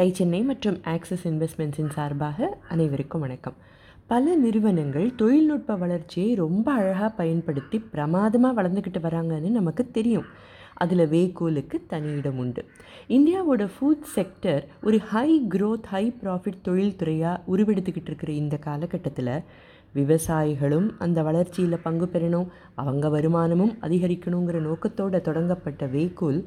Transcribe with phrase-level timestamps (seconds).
[0.00, 3.56] Tie Chennai மற்றும் axis இன்வெஸ்ட்மெண்ட்ஸின் சார்பாக அனைவருக்கும் வணக்கம்.
[4.06, 10.24] பல நிறுவனங்கள் தொழில்நுட்ப வளர்ச்சியை ரொம்ப அழகாக பயன்படுத்தி பிரமாதமாக வளர்ந்துக்கிட்டு வராங்கன்னு நமக்கு தெரியும்.
[10.74, 12.62] அதில் வேகோலுக்கு தனி இடம் உண்டு.
[13.08, 19.34] இந்தியாவோட ஃபுட் செக்டர் ஒரு ஹை க்ரோத் ஹை ப்ராஃபிட் தொழில்துறையாக உருவெடுத்துக்கிட்டு இருக்கிற இந்த காலகட்டத்தில்
[19.94, 26.40] விவசாயிகளும் அந்த வளர்ச்சியில் பங்கு பெறணும் அவங்க வருமானமும் அதிகரிக்கணுங்கிற நோக்கத்தோடு தொடங்கப்பட்ட வேகோல்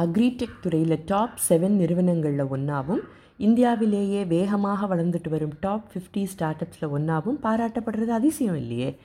[0.00, 3.00] அக்ரிடெக் துறையில் டாப் செவன் நிறுவனங்களில் ஒன்றாவும்
[3.36, 8.96] இந்தியாவிலேயே வேகமாக வளர்ந்துட்டு வரும் டாப் 50 ஸ்டார்ட் அப்ஸில் ஒன்றாவும் பாராட்டப்படுறது அதிசயம் இல்லையே?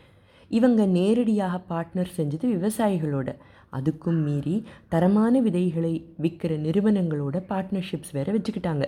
[0.49, 3.29] இவங்க நேரடியாக பார்ட்னர் செஞ்சது விவசாயிகளோட.
[3.73, 4.55] அதுக்கும் மீறி
[4.87, 8.85] தரமான விதைகளை விற்கிற நிறுவனங்களோட பார்ட்னர்ஷிப்ஸ் வேறு வச்சுக்கிட்டாங்க.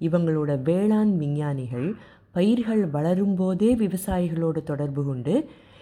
[0.00, 1.96] இவங்களோட வேளாண் விஞ்ஞானிகள்
[2.34, 5.34] பயிர்கள் வளரும்போதே விவசாயிகளோட தொடர்பு கொண்டு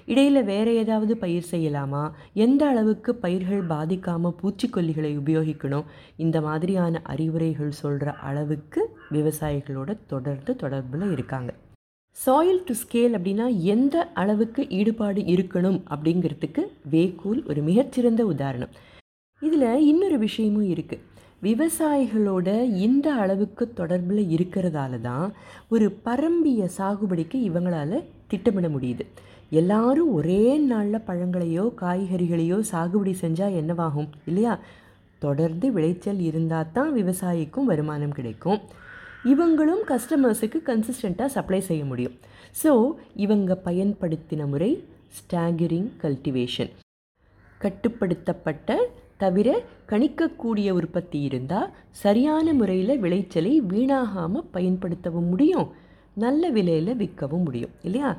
[0.09, 2.03] இடையில் வேறு ஏதாவது பயிர் செய்யலாமா?
[2.33, 5.87] எந்த அளவுக்கு பயிர்கள் பாதிக்காமல் பூச்சிக்கொல்லிகளை உபயோகிக்கணும்?
[6.17, 11.51] இந்த மாதிரியான அறிவுரைகள் சொல்கிற அளவுக்கு விவசாயிகளோட தொடர்ந்து தொடர்பில் இருக்காங்க.
[12.17, 18.73] சாயில் டு ஸ்கேல் அப்படின்னா எந்த அளவுக்கு ஈடுபாடு இருக்கணும் அப்படிங்கிறதுக்கு வேக்கூல் ஒரு மிகச்சிறந்த உதாரணம்.
[19.43, 21.03] இதில் இன்னொரு விஷயமும் இருக்குது
[21.43, 22.49] விவசாயிகளோட
[22.87, 25.27] இந்த அளவுக்கு தொடர்பில் இருக்கிறதால தான்
[25.69, 29.05] ஒரு பரம்பிய சாகுபடிக்கு இவங்களால் திட்டமிட முடியுது.
[29.51, 34.55] எல்லாரும் ஒரே நாளில் பழங்களையோ காய்கறிகளையோ சாகுபடி செஞ்சால் என்னவாகும் இல்லையா?
[35.19, 38.61] தொடர்ந்து விளைச்சல் இருந்தால் தான் விவசாயிக்கும் வருமானம் கிடைக்கும்.
[39.33, 42.17] இவங்களும் கஸ்டமர்ஸுக்கு கன்சிஸ்டண்ட்டாக சப்ளை செய்ய முடியும்.
[42.63, 42.73] ஸோ
[43.25, 44.71] இவங்க பயன்படுத்தின முறை
[45.19, 46.73] ஸ்டாகரிங் கல்டிவேஷன்
[47.61, 48.79] கட்டுப்படுத்தப்பட்ட
[49.17, 49.49] தவிர
[49.91, 51.73] கணிக்கக்கூடிய உற்பத்தி இருந்தால்
[52.03, 55.69] சரியான முறையில் விளைச்சலை வீணாகாமல் பயன்படுத்தவும் முடியும்.
[56.25, 58.11] நல்ல விலையில் விற்கவும் முடியும் இல்லையா?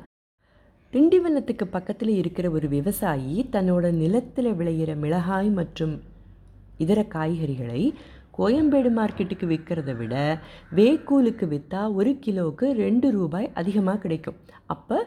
[0.92, 5.94] திண்டிவனத்துக்கு பக்கத்தில் இருக்கிற ஒரு விவசாயி தன்னோட நிலத்தில் விளையிற மிளகாய் மற்றும்
[6.84, 7.82] இதர காய்கறிகளை
[8.38, 10.14] கோயம்பேடு மார்க்கெட்டுக்கு விற்கிறத விட
[10.76, 14.38] வேக்கூலுக்கு விற்றா ஒரு கிலோவுக்கு ரெண்டு ரூபாய் அதிகமாக கிடைக்கும்.
[14.66, 14.98] அப்போ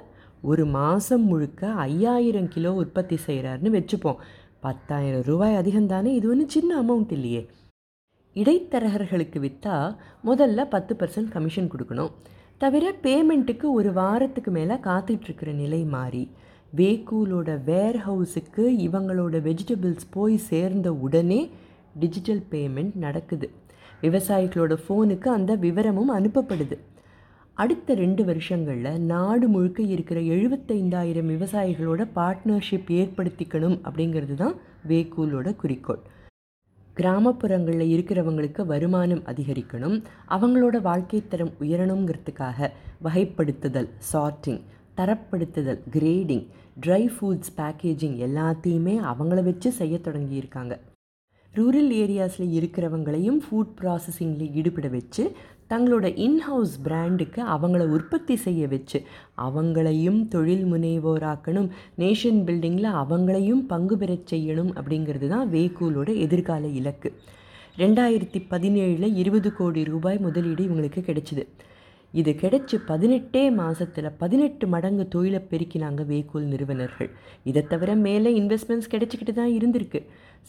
[0.41, 4.21] ஒரு மாதம் முழுக்க ஐயாயிரம் கிலோ உற்பத்தி செய்கிறாருன்னு வச்சுப்போம்.
[4.61, 6.05] பத்தாயிரம் ரூபாய் அதிகம்தானே?
[6.05, 7.49] இது ஒன்றும் சின்ன அமௌண்ட் இல்லையே.
[8.33, 9.95] இடைத்தரகர்களுக்கு விற்றா
[10.25, 12.11] முதல்ல பத்து பர்சன்ட் கமிஷன் கொடுக்கணும்.
[12.57, 16.31] தவிர பேமெண்ட்டுக்கு ஒரு வாரத்துக்கு மேலே காத்துட்ருக்கிற நிலை மாறி
[16.75, 21.49] வேக்கூலோட வேர் ஹவுஸுக்கு இவங்களோட வெஜிடபிள்ஸ் போய் சேர்ந்த உடனே
[21.99, 23.51] டிஜிட்டல் பேமெண்ட் நடக்குது.
[24.01, 26.77] விவசாயிகளோட ஃபோனுக்கு அந்த விவரமும் அனுப்பப்படுது.
[27.61, 34.55] அடுத்த ரெண்டு வருஷங்களில் நாடு முழுக்க இருக்கிற எழுபத்தைந்தாயிரம் விவசாயிகளோட பார்ட்னர்ஷிப் ஏற்படுத்திக்கணும் அப்படிங்கிறது தான்
[34.87, 36.01] வேக்கூலோட குறிக்கோள்.
[36.97, 39.97] கிராமப்புறங்களில் இருக்கிறவங்களுக்கு வருமானம் அதிகரிக்கணும்
[40.35, 42.69] அவங்களோட வாழ்க்கை தரம் உயரணுங்கிறதுக்காக
[43.03, 44.61] வகைப்படுத்துதல் சார்ட்டிங்
[44.97, 46.45] தரப்படுத்துதல் கிரேடிங்
[46.85, 50.73] ட்ரை ஃபுட்ஸ் பேக்கேஜிங் எல்லாத்தையுமே அவங்கள வச்சு செய்ய தொடங்கியிருக்காங்க.
[51.53, 55.23] ரூரல் ஏரியாஸில் இருக்கிறவங்களையும் ஃபுட் ப்ராசஸிங்கில் ஈடுபட வச்சு
[55.71, 58.99] தங்களோட இன்ஹவுஸ் பிராண்டுக்கு அவங்கள உற்பத்தி செய்ய வச்சு
[59.37, 61.69] அவங்களையும் தொழில் முனைவோராக்கணும்.
[61.97, 67.11] நேஷன் பில்டிங்கில் அவங்களையும் பங்கு பெறச் செய்யணும் அப்படிங்கிறது தான் வேகூலோட எதிர்கால இலக்கு.
[67.77, 71.45] ரெண்டாயிரத்தி பதினேழில் இருபது கோடி ரூபாய் முதலீடு இவங்களுக்கு கிடைச்சிது.
[72.19, 77.09] இது கிடைச்சி பதினெட்டே மாதத்தில் பதினெட்டு மடங்கு தொழிலை பெருக்கினாங்க வேகூல் நிறுவனர்கள்.
[77.49, 80.01] இதை தவிர மேலே இன்வெஸ்ட்மெண்ட்ஸ் கிடைச்சிக்கிட்டு தான் இருந்திருக்கு.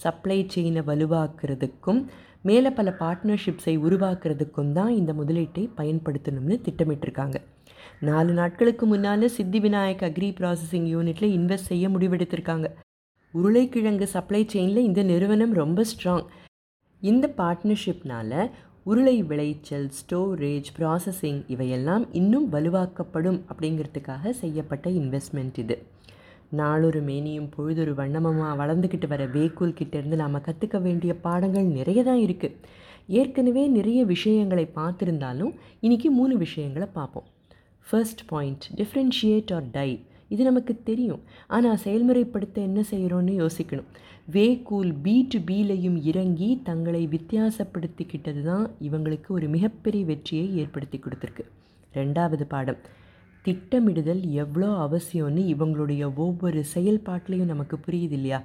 [0.05, 2.01] சப்ளை செயினை வலுவாக்குறதுக்கும்
[2.49, 7.37] மேலே பல பார்ட்னர்ஷிப்ஸை உருவாக்குறதுக்கும் தான் இந்த முதலீட்டை பயன்படுத்தணும்னு திட்டமிட்டிருக்காங்க.
[8.09, 12.69] நாலு நாட்களுக்கு முன்னால் சித்தி விநாயக் அக்ரி ப்ராசஸிங் யூனிட்டில் இன்வெஸ்ட் செய்ய முடிவெடுத்திருக்காங்க.
[13.35, 16.27] உருளைக்கிழங்கு சப்ளை செயினில் இந்த நிறுவனம் ரொம்ப ஸ்ட்ராங்
[17.03, 18.37] இந்த பார்ட்னர்ஷிப்னால்
[18.85, 25.77] உருளை விளைச்சல் ஸ்டோரேஜ் ப்ராசஸிங் இவையெல்லாம் இன்னும் வலுவாக்கப்படும் அப்படிங்கிறதுக்காக செய்யப்பட்ட இன்வெஸ்ட்மெண்ட் இது.
[26.49, 32.59] நாளொரு மேனியும் பொழுதொரு வண்ணமமாக வளர்ந்துக்கிட்டு வர வேக்கூல் கிட்டேருந்து நாம் கற்றுக்க வேண்டிய பாடங்கள் நிறைய தான் இருக்குது
[33.07, 37.29] ஏற்கனவே நிறைய விஷயங்களை பார்த்துருந்தாலும் இன்றைக்கி மூணு விஷயங்களை பார்ப்போம்.
[37.87, 39.91] First point differentiate or die
[40.35, 41.23] இது நமக்கு தெரியும்.
[41.57, 43.91] ஆனால் செயல்முறைப்படுத்த என்ன செய்கிறோன்னு யோசிக்கணும்.
[44.35, 51.45] வேக்கூல் பி டு பிலையும் இறங்கி தங்களை வித்தியாசப்படுத்திக்கிட்டது தான் இவங்களுக்கு ஒரு மிகப்பெரிய வெற்றியை ஏற்படுத்தி கொடுத்துருக்கு.
[52.01, 52.81] ரெண்டாவது பாடம்.
[53.47, 58.39] திட்டமிடுதல் எவ்வளோ அவசியம்னு இவங்களுடைய ஒவ்வொரு செயல்பாட்டிலையும் நமக்கு புரியுது இல்லையா?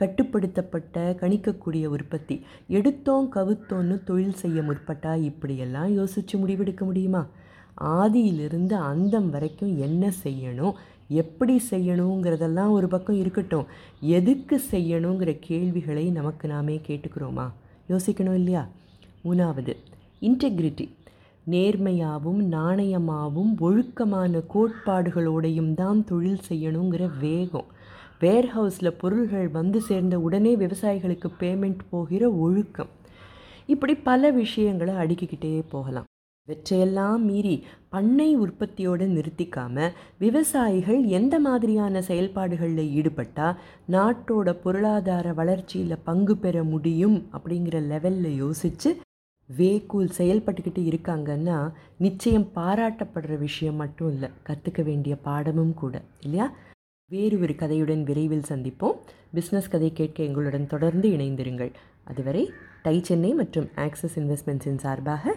[0.00, 2.36] கட்டுப்படுத்தப்பட்ட கணிக்கக்கூடிய உற்பத்தி.
[2.76, 7.22] எடுத்தோம் கவுத்தோன்னு தொழில் செய்ய முற்பட்டால் இப்படியெல்லாம் யோசித்து முடிவெடுக்க முடியுமா?
[7.98, 10.76] ஆதியிலிருந்து அந்தம் வரைக்கும் என்ன செய்யணும்?
[11.08, 13.66] எப்படி செய்யணுங்கிறதெல்லாம் ஒரு பக்கம் இருக்கட்டும்.
[14.00, 17.50] எதுக்கு செய்யணுங்கிற கேள்விகளை நமக்கு நாமே கேட்டுக்கிறோமா?
[17.88, 18.68] யோசிக்கணும் இல்லையா?
[19.24, 19.76] மூணாவது
[20.20, 20.88] இன்டெகிரிட்டி
[21.50, 27.64] நேர்மையாகவும் நாணயமாகவும் ஒழுக்கமான கோட்பாடுகளோடையும் தான் தொழில் செய்யணுங்கிற வேகம்.
[28.20, 32.88] வேர்ஹவுஸில் பொருள்கள் வந்து சேர்ந்த உடனே விவசாயிகளுக்கு பேமெண்ட் போகிற ஒழுக்கம்.
[33.66, 36.04] இப்படி பல விஷயங்களை அடுக்கிக்கிட்டே போகலாம்.
[36.48, 37.54] இவற்றையெல்லாம் மீறி
[37.88, 43.56] பண்ணை உற்பத்தியோடு நிறுத்திக்காம விவசாயிகள் எந்த மாதிரியான செயல்பாடுகளில் ஈடுபட்டால்
[43.90, 48.90] நாட்டோட பொருளாதார வளர்ச்சியில் பங்கு பெற முடியும் அப்படிங்கிற லெவலில் யோசித்து
[49.48, 56.52] வேக்கூல் செயல்பட்டுக்கிட்டு இருக்காங்கன்னா நிச்சயம் பாராட்டப்படுற விஷயம் மட்டும் இல்லை கற்றுக்க வேண்டிய பாடமும் கூட இல்லையா?
[57.10, 58.96] வேறு ஒரு கதையுடன் விரைவில் சந்திப்போம்.
[59.34, 61.72] பிஸ்னஸ் கதை கேட்க எங்களுடன் தொடர்ந்து இணைந்திருங்கள்.
[62.04, 62.50] அதுவரை
[62.82, 65.36] டை சென்னை மற்றும் ஆக்சிஸ் இன்வெஸ்ட்மெண்ட்ஸின் சார்பாக